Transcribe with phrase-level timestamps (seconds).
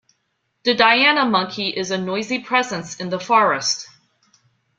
[0.63, 3.87] The Diana monkey is a noisy presence in the forest.